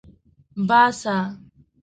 باسه 0.67 1.15